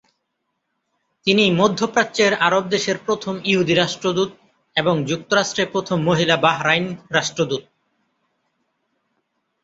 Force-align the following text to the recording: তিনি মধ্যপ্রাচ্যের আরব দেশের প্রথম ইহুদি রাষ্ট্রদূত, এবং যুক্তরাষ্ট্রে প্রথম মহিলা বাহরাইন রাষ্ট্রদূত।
তিনি 1.27 1.43
মধ্যপ্রাচ্যের 1.51 2.33
আরব 2.47 2.63
দেশের 2.67 2.97
প্রথম 3.05 3.35
ইহুদি 3.43 3.73
রাষ্ট্রদূত, 3.75 4.29
এবং 4.75 4.95
যুক্তরাষ্ট্রে 5.05 5.63
প্রথম 5.65 5.97
মহিলা 6.03 6.35
বাহরাইন 6.37 6.85
রাষ্ট্রদূত। 7.11 7.63